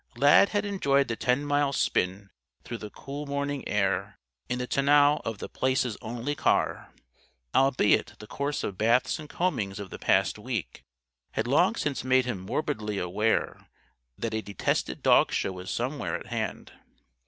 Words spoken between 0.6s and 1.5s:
enjoyed the ten